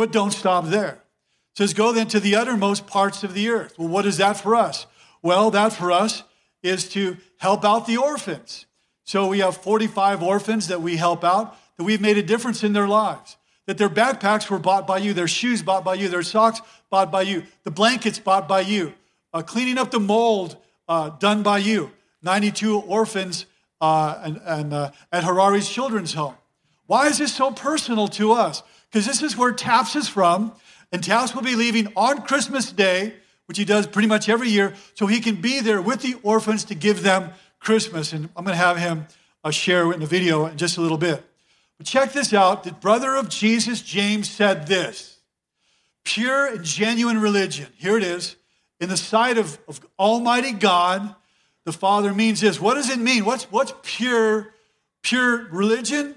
[0.00, 0.92] but don't stop there.
[1.52, 3.78] It says, Go then to the uttermost parts of the earth.
[3.78, 4.86] Well, what is that for us?
[5.20, 6.22] Well, that for us
[6.62, 8.64] is to help out the orphans.
[9.04, 12.72] So we have 45 orphans that we help out, that we've made a difference in
[12.72, 13.36] their lives.
[13.66, 17.12] that their backpacks were bought by you, their shoes bought by you, their socks bought
[17.12, 18.94] by you, the blankets bought by you,
[19.34, 20.56] uh, cleaning up the mold
[20.88, 21.90] uh, done by you.
[22.22, 23.44] 92 orphans
[23.82, 26.34] uh, and, and uh, at Harari's Children's Home.
[26.86, 28.62] Why is this so personal to us?
[28.90, 30.52] Because this is where TAPS is from,
[30.92, 33.14] and TAPS will be leaving on Christmas Day,
[33.46, 36.64] which he does pretty much every year, so he can be there with the orphans
[36.64, 38.12] to give them Christmas.
[38.12, 39.06] And I'm going to have him
[39.44, 41.24] uh, share in the video in just a little bit.
[41.78, 42.64] But check this out.
[42.64, 45.18] The brother of Jesus, James, said this
[46.04, 48.36] pure and genuine religion, here it is,
[48.80, 51.14] in the sight of, of Almighty God,
[51.64, 52.60] the Father means this.
[52.60, 53.24] What does it mean?
[53.24, 54.52] What's, what's pure,
[55.02, 56.08] pure religion?
[56.08, 56.16] It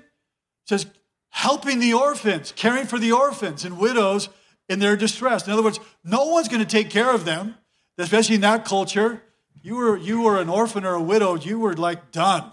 [0.66, 0.88] says
[1.34, 4.30] helping the orphans, caring for the orphans and widows
[4.70, 5.46] in their distress.
[5.48, 7.56] In other words, no one's going to take care of them,
[7.98, 9.22] especially in that culture.
[9.64, 12.52] You were, you were an orphan or a widow, you were like done.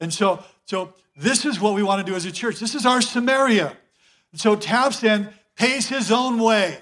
[0.00, 2.58] And so, so this is what we want to do as a church.
[2.58, 3.76] This is our Samaria.
[4.32, 5.04] And so Taps
[5.54, 6.78] pays his own way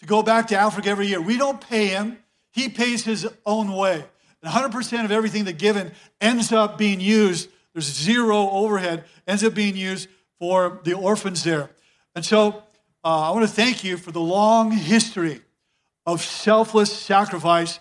[0.00, 1.20] to go back to Africa every year.
[1.20, 2.18] We don't pay him,
[2.50, 4.04] he pays his own way.
[4.42, 9.54] And 100% of everything that given ends up being used, there's zero overhead, ends up
[9.54, 10.08] being used
[10.40, 11.70] for the orphans there.
[12.16, 12.64] And so
[13.04, 15.42] uh, I want to thank you for the long history
[16.06, 17.78] of selfless sacrifice,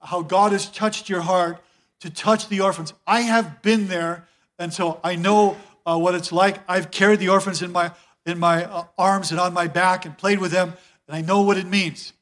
[0.00, 1.60] how God has touched your heart
[2.00, 2.92] to touch the orphans.
[3.06, 6.58] I have been there, and so I know uh, what it's like.
[6.68, 7.90] I've carried the orphans in my
[8.26, 10.74] in my uh, arms and on my back and played with them,
[11.08, 12.12] and I know what it means.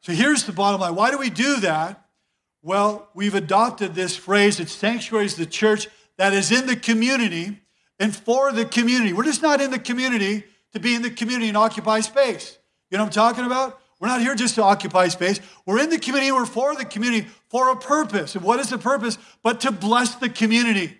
[0.00, 0.94] So here's the bottom line.
[0.94, 2.06] Why do we do that?
[2.62, 7.60] Well, we've adopted this phrase that sanctuaries the church that is in the community
[7.98, 9.12] and for the community.
[9.12, 12.58] We're just not in the community to be in the community and occupy space.
[12.90, 13.80] You know what I'm talking about?
[14.00, 15.40] We're not here just to occupy space.
[15.64, 18.34] We're in the community, we're for the community for a purpose.
[18.34, 19.16] And what is the purpose?
[19.42, 20.98] But to bless the community.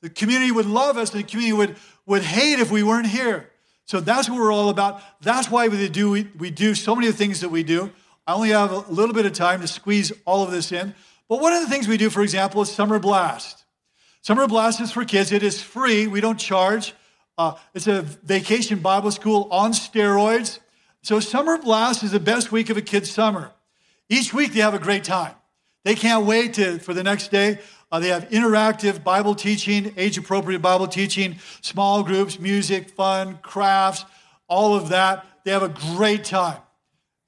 [0.00, 3.50] The community would love us, the community would, would hate if we weren't here.
[3.84, 5.02] So that's what we're all about.
[5.20, 7.92] That's why we do, we, we do so many of the things that we do.
[8.26, 10.94] I only have a little bit of time to squeeze all of this in.
[11.28, 13.65] But one of the things we do, for example, is Summer Blast.
[14.26, 15.30] Summer Blast is for kids.
[15.30, 16.08] It is free.
[16.08, 16.94] We don't charge.
[17.38, 20.58] Uh, it's a vacation Bible school on steroids.
[21.00, 23.52] So Summer Blast is the best week of a kid's summer.
[24.08, 25.36] Each week they have a great time.
[25.84, 27.60] They can't wait to, for the next day.
[27.92, 34.04] Uh, they have interactive Bible teaching, age appropriate Bible teaching, small groups, music, fun, crafts,
[34.48, 35.24] all of that.
[35.44, 36.58] They have a great time.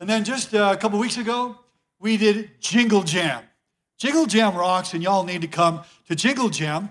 [0.00, 1.60] And then just uh, a couple weeks ago,
[2.00, 3.44] we did Jingle Jam.
[3.98, 6.90] Jingle Jam rocks, and y'all need to come to Jingle Jam.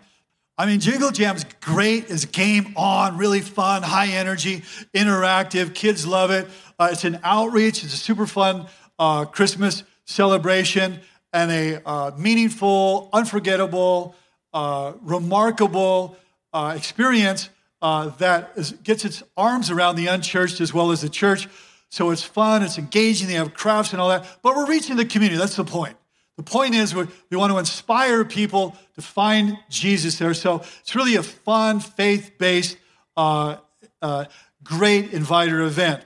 [0.58, 2.10] I mean, Jingle Jam's great.
[2.10, 5.74] It's game on, really fun, high energy, interactive.
[5.74, 6.48] Kids love it.
[6.78, 7.84] Uh, it's an outreach.
[7.86, 8.68] It's a super fun
[9.00, 11.00] uh, Christmas celebration
[11.32, 14.16] and a uh, meaningful, unforgettable,
[14.54, 16.18] uh, remarkable
[16.52, 17.50] uh, experience
[17.82, 21.48] uh, that is, gets its arms around the unchurched as well as the church.
[21.90, 24.26] So it's fun, it's engaging, they have crafts and all that.
[24.42, 25.40] But we're reaching the community.
[25.40, 25.96] That's the point.
[26.38, 30.36] The point is, we want to inspire people to find Jesus there.
[30.36, 32.78] So it's really a fun, faith based,
[33.18, 33.58] uh,
[34.04, 34.26] uh,
[34.64, 36.04] great inviter event.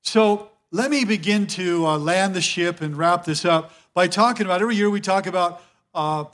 [0.00, 4.46] So let me begin to uh, land the ship and wrap this up by talking
[4.46, 5.62] about every year we talk about
[5.94, 6.24] uh,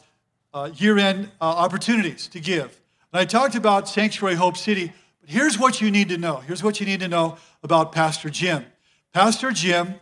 [0.53, 2.81] uh, year end uh, opportunities to give.
[3.13, 6.37] And I talked about Sanctuary Hope City, but here's what you need to know.
[6.37, 8.65] Here's what you need to know about Pastor Jim.
[9.13, 9.97] Pastor Jim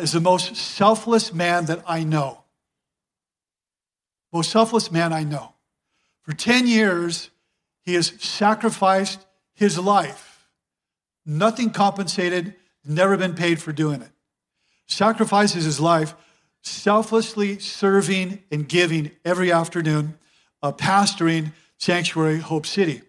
[0.00, 2.41] is the most selfless man that I know
[4.32, 5.54] most selfless man I know.
[6.22, 7.30] For 10 years,
[7.82, 10.48] he has sacrificed his life.
[11.26, 14.10] Nothing compensated, never been paid for doing it.
[14.86, 16.14] Sacrifices his life,
[16.62, 20.18] selflessly serving and giving every afternoon,
[20.62, 23.02] uh, pastoring Sanctuary Hope City.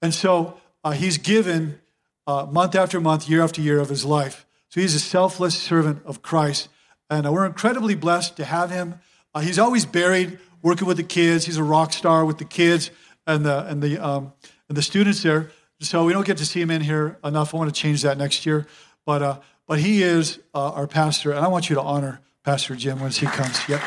[0.00, 1.80] And so uh, he's given
[2.26, 4.46] uh, month after month, year after year of his life.
[4.68, 6.68] So he's a selfless servant of Christ.
[7.08, 8.96] And uh, we're incredibly blessed to have him.
[9.34, 11.44] Uh, he's always buried working with the kids.
[11.46, 12.90] He's a rock star with the kids
[13.26, 14.32] and the and the um,
[14.68, 15.50] and the students there.
[15.80, 17.54] So we don't get to see him in here enough.
[17.54, 18.66] I want to change that next year,
[19.04, 22.76] but uh, but he is uh, our pastor, and I want you to honor Pastor
[22.76, 23.68] Jim once he comes.
[23.68, 23.82] Yep.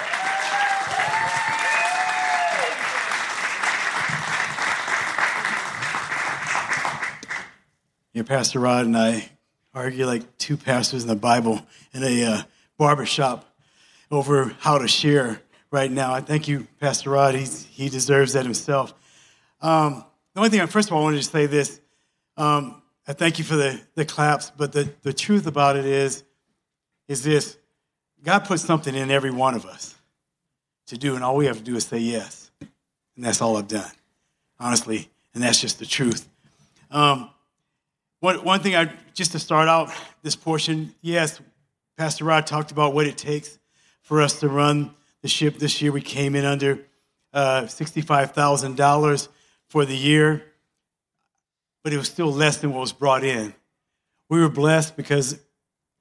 [8.12, 9.30] Yeah, Pastor Rod and I
[9.74, 11.62] argue like two pastors in the Bible
[11.94, 12.42] in a uh,
[12.78, 13.46] barber shop
[14.12, 16.14] over how to share right now.
[16.14, 17.36] I thank you, Pastor Rod.
[17.36, 18.94] He's, he deserves that himself.
[19.62, 21.80] Um, the only thing, first of all, I wanted to say this.
[22.38, 26.24] Um, I thank you for the, the claps, but the, the truth about it is,
[27.08, 27.58] is this
[28.24, 29.96] God put something in every one of us
[30.88, 32.52] to do, and all we have to do is say yes.
[32.62, 33.92] And that's all I've done,
[34.60, 35.10] honestly.
[35.34, 36.28] And that's just the truth.
[36.92, 37.30] Um,
[38.20, 39.92] one, one thing I just to start out
[40.24, 41.40] this portion, yes,
[41.98, 43.60] Pastor Rod talked about what it takes
[44.02, 45.58] for us to run the ship.
[45.60, 46.80] This year we came in under
[47.34, 49.28] uh, $65,000
[49.68, 50.44] for the year,
[51.84, 53.54] but it was still less than what was brought in.
[54.30, 55.40] We were blessed because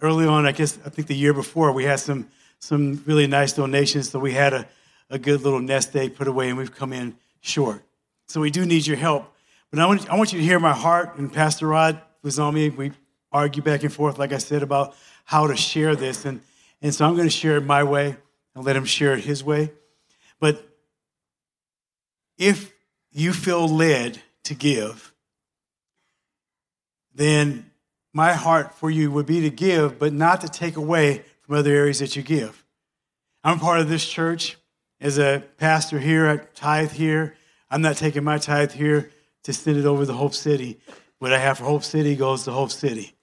[0.00, 2.28] early on, I guess, I think the year before, we had some,
[2.58, 4.10] some really nice donations.
[4.10, 4.68] So we had a,
[5.10, 7.82] a good little nest egg put away, and we've come in short.
[8.26, 9.32] So we do need your help.
[9.70, 12.54] But I want, I want you to hear my heart, and Pastor Rod was on
[12.54, 12.68] me.
[12.68, 12.92] We
[13.32, 16.24] argue back and forth, like I said, about how to share this.
[16.24, 16.40] And,
[16.80, 18.16] and so I'm going to share it my way
[18.58, 19.70] and let him share it his way.
[20.40, 20.68] But
[22.36, 22.72] if
[23.12, 25.12] you feel led to give,
[27.14, 27.70] then
[28.12, 31.72] my heart for you would be to give, but not to take away from other
[31.72, 32.64] areas that you give.
[33.44, 34.56] I'm part of this church
[35.00, 37.36] as a pastor here, at tithe here.
[37.70, 39.10] I'm not taking my tithe here
[39.44, 40.80] to send it over to Hope City.
[41.18, 43.14] What I have for Hope City goes to Hope City.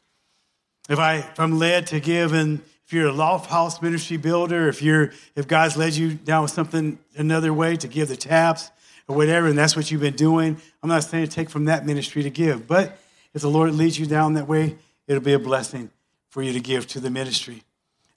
[0.90, 4.68] If I if I'm led to give and if you're a loft house ministry builder,
[4.68, 8.70] if you're if God's led you down with something another way to give the taps
[9.08, 11.86] or whatever, and that's what you've been doing, I'm not saying to take from that
[11.86, 12.68] ministry to give.
[12.68, 12.98] But
[13.34, 15.90] if the Lord leads you down that way, it'll be a blessing
[16.30, 17.64] for you to give to the ministry.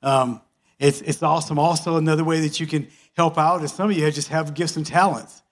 [0.02, 0.40] Um,
[0.78, 1.58] it's, it's awesome.
[1.58, 4.76] Also, another way that you can help out is some of you just have gifts
[4.76, 5.42] and talents.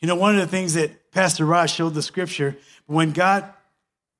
[0.00, 3.44] You know, one of the things that Pastor Rod showed the scripture, when God,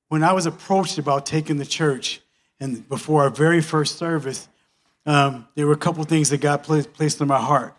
[0.07, 2.21] when I was approached about taking the church,
[2.59, 4.47] and before our very first service,
[5.05, 7.75] um, there were a couple things that God placed, placed in my heart.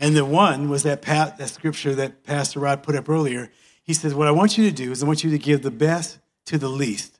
[0.00, 3.50] And the one was that, pat, that scripture that Pastor Rod put up earlier.
[3.82, 5.70] He says, What I want you to do is I want you to give the
[5.70, 7.18] best to the least.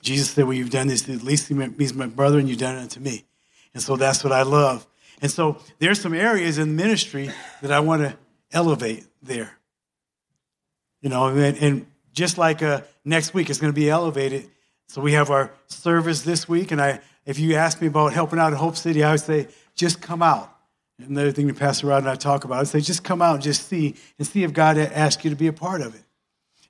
[0.00, 2.76] Jesus said, Well, you've done this to the least, means my brother, and you've done
[2.76, 3.24] it unto me.
[3.74, 4.86] And so that's what I love.
[5.22, 7.30] And so there's some areas in ministry
[7.62, 8.16] that I want to
[8.52, 9.56] elevate there.
[11.00, 14.50] You know, and, and just like uh, next week, it's going to be elevated.
[14.88, 18.38] So we have our service this week, and I, if you ask me about helping
[18.38, 20.50] out at Hope City, I would say just come out.
[20.98, 23.34] Another thing that Pastor Rod and I talk about, I would say just come out
[23.34, 26.02] and just see, and see if God asks you to be a part of it.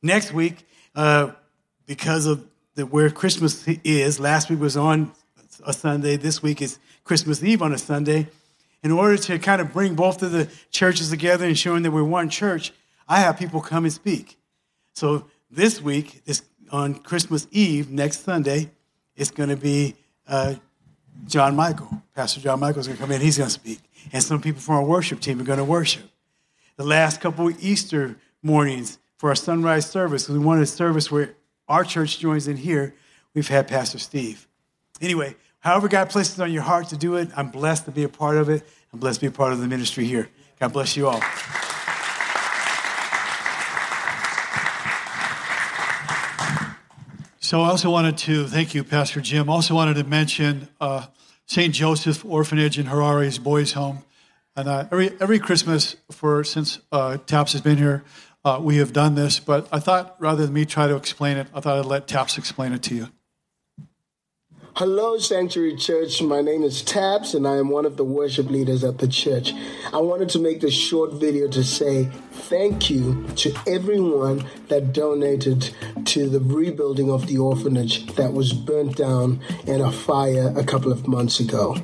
[0.02, 1.32] Next week, uh,
[1.86, 5.12] because of the, where Christmas is, last week was on
[5.66, 6.16] a Sunday.
[6.16, 8.28] This week is Christmas Eve on a Sunday.
[8.82, 12.04] In order to kind of bring both of the churches together and showing that we're
[12.04, 12.72] one church,
[13.08, 14.38] I have people come and speak.
[14.94, 16.42] So this week, this,
[16.74, 18.68] on Christmas Eve, next Sunday,
[19.14, 19.94] it's going to be
[20.26, 20.56] uh,
[21.24, 22.02] John Michael.
[22.16, 23.20] Pastor John Michael is going to come in.
[23.20, 23.78] He's going to speak.
[24.12, 26.02] And some people from our worship team are going to worship.
[26.76, 31.36] The last couple Easter mornings for our sunrise service, we wanted a service where
[31.68, 32.92] our church joins in here.
[33.34, 34.48] We've had Pastor Steve.
[35.00, 38.08] Anyway, however God places on your heart to do it, I'm blessed to be a
[38.08, 38.64] part of it.
[38.92, 40.28] I'm blessed to be a part of the ministry here.
[40.58, 41.22] God bless you all.
[47.44, 49.50] So I also wanted to thank you, Pastor Jim.
[49.50, 51.08] Also wanted to mention uh,
[51.44, 51.74] St.
[51.74, 54.02] Joseph Orphanage in Harare's boys' home.
[54.56, 58.02] And uh, every every Christmas for since uh, Taps has been here,
[58.46, 59.40] uh, we have done this.
[59.40, 62.38] But I thought rather than me try to explain it, I thought I'd let Taps
[62.38, 63.08] explain it to you.
[64.76, 66.20] Hello, Sanctuary Church.
[66.20, 69.52] My name is Taps, and I am one of the worship leaders at the church.
[69.92, 75.72] I wanted to make this short video to say thank you to everyone that donated
[76.06, 80.90] to the rebuilding of the orphanage that was burnt down in a fire a couple
[80.90, 81.76] of months ago.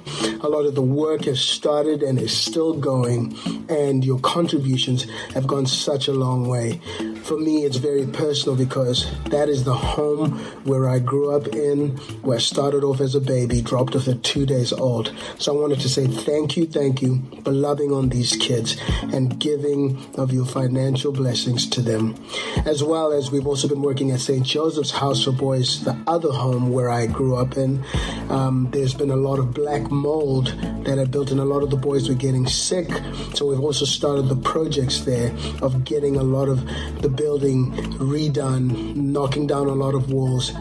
[0.42, 5.46] A lot of the work has started and is still going, and your contributions have
[5.46, 6.80] gone such a long way.
[7.24, 11.96] For me, it's very personal because that is the home where I grew up in,
[12.22, 15.14] where I started off as a baby, dropped off at two days old.
[15.38, 18.76] So I wanted to say thank you, thank you for loving on these kids
[19.12, 22.16] and giving of your financial blessings to them.
[22.64, 24.44] As well as we've also been working at St.
[24.44, 27.84] Joseph's House for Boys, the other home where I grew up in.
[28.30, 30.46] Um, there's been a lot of black mold
[30.84, 32.88] that had built, and a lot of the boys were getting sick.
[33.34, 36.64] So we've also started the projects there of getting a lot of
[37.02, 40.52] the building redone, knocking down a lot of walls.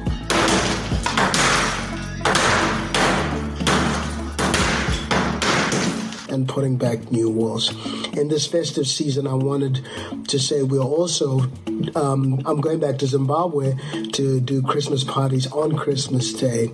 [6.40, 7.70] And putting back new walls
[8.16, 9.86] in this festive season, I wanted
[10.30, 11.42] to say we're also,
[11.96, 13.76] um, I'm going back to Zimbabwe
[14.14, 16.72] to do Christmas parties on Christmas Day.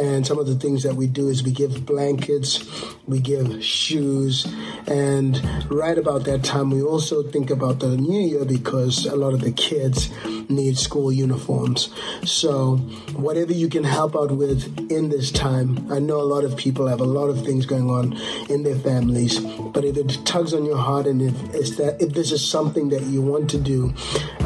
[0.00, 2.66] And some of the things that we do is we give blankets,
[3.06, 4.46] we give shoes,
[4.86, 5.36] and
[5.70, 9.42] right about that time, we also think about the new year because a lot of
[9.42, 10.08] the kids
[10.48, 11.90] need school uniforms.
[12.24, 12.76] So,
[13.14, 16.86] whatever you can help out with in this time, I know a lot of people
[16.86, 18.16] have a lot of things going on
[18.48, 22.32] in their families, but if it tugs on your heart and if, that, if this
[22.32, 23.92] is something that you want to do,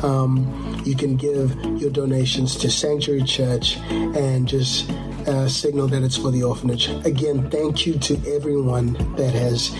[0.02, 4.90] um, you can give your donations to Sanctuary Church and just
[5.26, 6.88] uh, signal that it's for the orphanage.
[7.04, 9.74] Again, thank you to everyone that has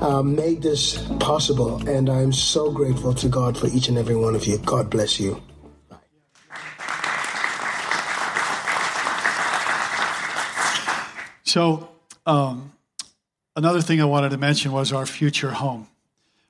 [0.00, 4.34] uh, made this possible, and I'm so grateful to God for each and every one
[4.34, 4.58] of you.
[4.58, 5.42] God bless you.
[11.56, 11.88] So,
[12.26, 12.72] um,
[13.56, 15.86] another thing I wanted to mention was our future home.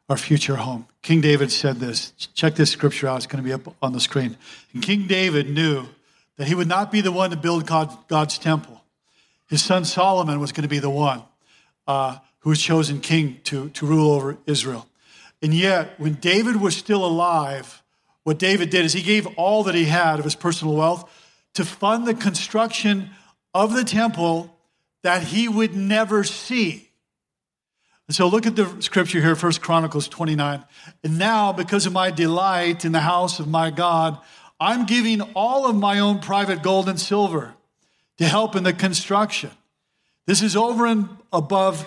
[0.09, 0.89] Our future home.
[1.01, 2.11] King David said this.
[2.35, 3.19] Check this scripture out.
[3.19, 4.37] It's going to be up on the screen.
[4.75, 5.87] And King David knew
[6.39, 8.83] that he would not be the one to build God, God's temple.
[9.49, 11.23] His son Solomon was going to be the one
[11.87, 14.89] uh, who was chosen king to, to rule over Israel.
[15.41, 17.81] And yet, when David was still alive,
[18.25, 21.09] what David did is he gave all that he had of his personal wealth
[21.55, 23.11] to fund the construction
[23.55, 24.53] of the temple
[25.07, 26.89] that he would never see.
[28.11, 30.65] So look at the scripture here, First Chronicles 29.
[31.05, 34.19] And now, because of my delight in the house of my God,
[34.59, 37.55] I'm giving all of my own private gold and silver
[38.19, 39.53] to help in the construction.
[40.27, 41.87] This is over and above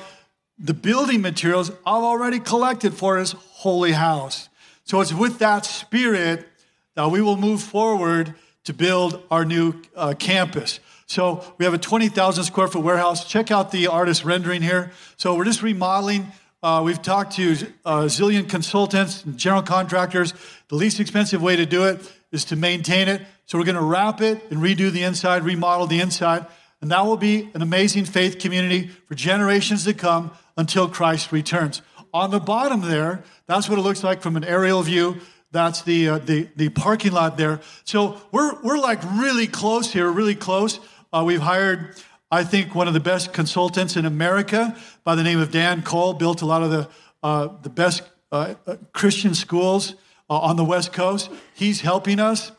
[0.58, 4.48] the building materials I've already collected for his holy house.
[4.86, 6.48] So it's with that spirit
[6.96, 10.80] that we will move forward to build our new uh, campus.
[11.10, 13.26] So we have a 20,000 square foot warehouse.
[13.26, 14.92] Check out the artist rendering here.
[15.18, 16.28] So we're just remodeling.
[16.62, 17.54] Uh, we've talked to
[17.84, 20.36] a uh, zillion consultants and general contractors.
[20.68, 22.00] The least expensive way to do it
[22.32, 23.24] is to maintain it.
[23.48, 26.46] So we're going to wrap it and redo the inside, remodel the inside.
[26.80, 31.82] And that will be an amazing faith community for generations to come until Christ returns.
[32.14, 35.22] On the bottom there, that's what it looks like from an aerial view.
[35.52, 37.62] That's the, uh, the, the parking lot there.
[37.84, 40.80] So we're, we're like really close here, really close.
[41.12, 41.96] Uh, we've hired,
[42.30, 46.14] I think, one of the best consultants in America by the name of Dan Cole,
[46.14, 46.88] built a lot of the,
[47.24, 49.96] uh, the best uh, uh, Christian schools
[50.30, 51.32] uh, on the West Coast.
[51.56, 52.52] He's helping us,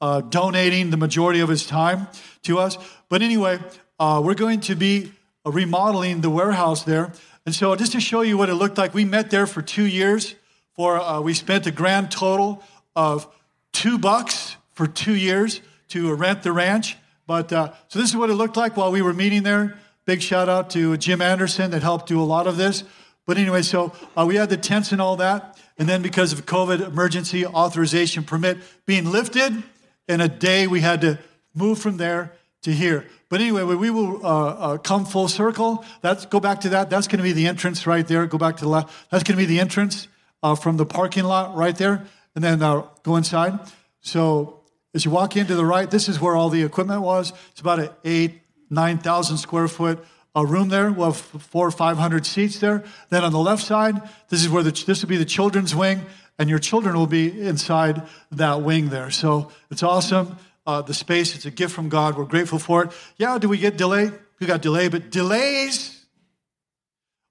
[0.00, 2.06] uh, donating the majority of his time
[2.42, 2.78] to us.
[3.08, 3.58] But anyway,
[3.98, 5.10] we're going to be
[5.44, 7.12] remodeling the warehouse there.
[7.44, 9.86] And so, just to show you what it looked like, we met there for two
[9.86, 10.36] years.
[10.76, 12.62] For we spent a grand total
[12.94, 13.26] of
[13.72, 16.96] two bucks for two years to rent the ranch.
[17.30, 19.78] But uh, so this is what it looked like while we were meeting there.
[20.04, 22.82] Big shout out to Jim Anderson that helped do a lot of this.
[23.24, 25.56] But anyway, so uh, we had the tents and all that.
[25.78, 29.62] And then because of COVID emergency authorization permit being lifted,
[30.08, 31.20] in a day we had to
[31.54, 33.06] move from there to here.
[33.28, 35.84] But anyway, we will uh, uh, come full circle.
[36.00, 36.90] That's go back to that.
[36.90, 38.26] That's going to be the entrance right there.
[38.26, 38.92] Go back to the left.
[39.12, 40.08] That's going to be the entrance
[40.42, 42.04] uh, from the parking lot right there,
[42.34, 43.60] and then uh, go inside.
[44.00, 44.59] So
[44.94, 47.32] as you walk into the right, this is where all the equipment was.
[47.50, 50.92] It's about an eight, nine thousand square foot a room there.
[50.92, 52.84] We'll have four or five hundred seats there.
[53.08, 56.04] Then on the left side, this is where the, this will be the children's wing,
[56.38, 59.10] and your children will be inside that wing there.
[59.10, 60.36] So it's awesome.
[60.66, 62.16] Uh, the space, it's a gift from God.
[62.16, 62.92] We're grateful for it.
[63.16, 64.12] Yeah, do we get delay?
[64.38, 66.04] We got delay, but delays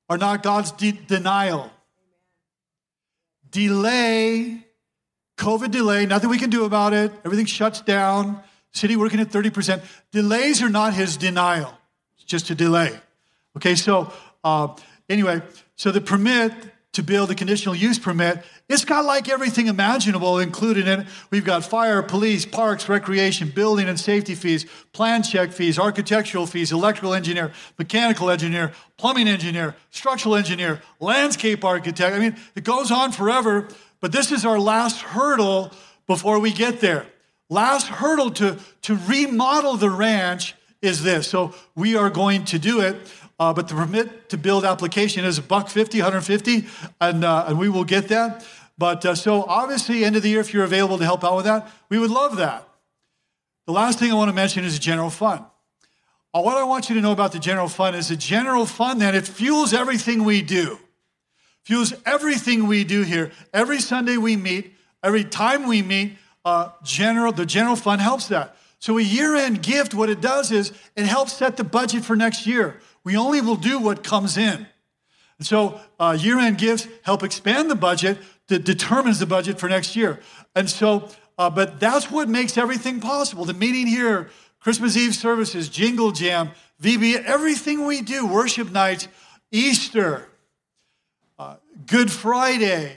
[0.09, 1.71] are not God's de- denial.
[3.49, 4.65] Delay,
[5.39, 7.11] COVID delay, nothing we can do about it.
[7.25, 8.43] Everything shuts down.
[8.71, 9.81] City working at 30%.
[10.11, 11.73] Delays are not his denial
[12.19, 12.91] it's just a delay.
[13.57, 14.11] Okay, so
[14.43, 14.75] uh,
[15.09, 15.41] anyway,
[15.75, 16.51] so the permit
[16.91, 21.07] to build a conditional use permit, it's got like everything imaginable included in it.
[21.29, 26.71] We've got fire, police, parks, recreation, building and safety fees, plan check fees, architectural fees,
[26.71, 32.15] electrical engineer, mechanical engineer, plumbing engineer, structural engineer, landscape architect.
[32.15, 33.69] I mean, it goes on forever,
[34.01, 35.71] but this is our last hurdle
[36.07, 37.05] before we get there.
[37.49, 41.27] Last hurdle to, to remodel the ranch is this.
[41.27, 42.95] So we are going to do it,
[43.39, 46.67] uh, but the permit to build application is a buck 50, 150,
[47.01, 48.45] and, uh, and we will get that.
[48.77, 51.45] But uh, so obviously, end of the year, if you're available to help out with
[51.45, 52.67] that, we would love that.
[53.65, 55.43] The last thing I want to mention is the general fund.
[56.33, 59.01] Uh, what I want you to know about the general fund is the general fund,
[59.01, 60.79] then it fuels everything we do.
[61.69, 63.31] Fuels everything we do here.
[63.53, 68.55] Every Sunday we meet, every time we meet, uh, general, the general fund helps that.
[68.79, 72.15] So a year end gift, what it does is it helps set the budget for
[72.15, 72.79] next year.
[73.03, 74.65] We only will do what comes in.
[75.37, 78.17] And so uh, year end gifts help expand the budget
[78.47, 80.21] that determines the budget for next year.
[80.55, 81.07] And so,
[81.37, 83.45] uh, but that's what makes everything possible.
[83.45, 86.49] The meeting here, Christmas Eve services, Jingle Jam,
[86.81, 89.07] VB, everything we do, worship nights,
[89.51, 90.28] Easter,
[91.85, 92.95] Good Friday,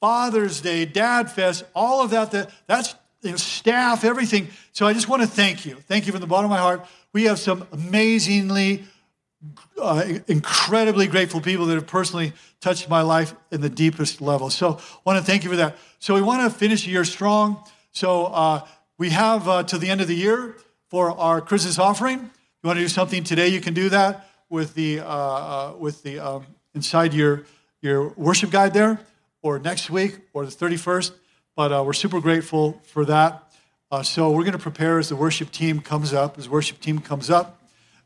[0.00, 4.48] Father's Day, Dad Fest, all of that, that that's you know, staff, everything.
[4.72, 5.76] So I just want to thank you.
[5.76, 6.86] Thank you from the bottom of my heart.
[7.12, 8.84] We have some amazingly,
[9.80, 14.48] uh, incredibly grateful people that have personally touched my life in the deepest level.
[14.48, 15.76] So I want to thank you for that.
[15.98, 17.62] So we want to finish the year strong.
[17.92, 20.56] So uh, we have uh, to the end of the year
[20.88, 22.18] for our Christmas offering.
[22.18, 23.48] If You want to do something today?
[23.48, 27.44] You can do that with the uh, uh, with the um, inside your
[27.82, 29.00] your worship guide there,
[29.42, 31.12] or next week, or the 31st.
[31.56, 33.42] But uh, we're super grateful for that.
[33.90, 37.00] Uh, so we're going to prepare as the worship team comes up, as worship team
[37.00, 37.62] comes up,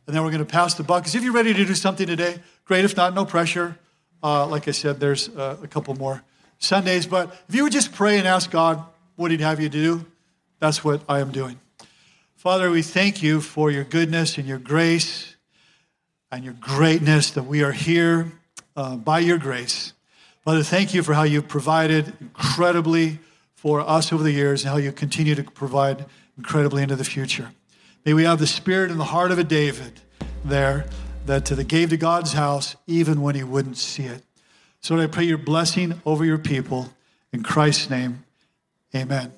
[0.06, 1.02] and then we're going to pass the buck.
[1.02, 2.84] Because if you're ready to do something today, great.
[2.84, 3.78] If not, no pressure.
[4.22, 6.22] Uh, like I said, there's uh, a couple more
[6.58, 7.06] Sundays.
[7.06, 8.82] But if you would just pray and ask God
[9.16, 10.06] what He'd have you do,
[10.58, 11.60] that's what I am doing.
[12.36, 15.36] Father, we thank you for your goodness and your grace
[16.30, 18.32] and your greatness that we are here
[18.76, 19.92] uh, by your grace.
[20.44, 23.18] Father, thank you for how you've provided incredibly
[23.54, 26.04] for us over the years and how you continue to provide
[26.36, 27.50] incredibly into the future.
[28.04, 30.00] May we have the spirit and the heart of a David
[30.44, 30.86] there
[31.24, 34.22] that uh, gave to God's house even when he wouldn't see it.
[34.80, 36.90] So I pray your blessing over your people.
[37.32, 38.24] In Christ's name,
[38.94, 39.32] amen.